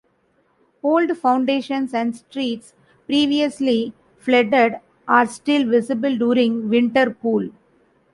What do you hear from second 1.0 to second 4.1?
foundations and streets, previously